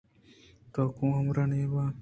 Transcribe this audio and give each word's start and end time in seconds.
توٛ 0.73 0.87
کواں 0.95 1.15
ہمبراہ 1.19 1.47
نہ 1.51 1.57
بیت 1.71 1.89